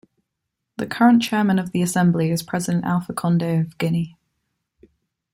[0.77, 4.17] The current Chairman of the Assembly is President Alpha Conde of Guinea.